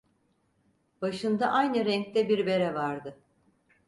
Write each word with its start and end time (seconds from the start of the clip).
Başında 1.01 1.51
aynı 1.51 1.85
renkte 1.85 2.29
bir 2.29 2.45
bere 2.45 2.73
vardı. 2.73 3.17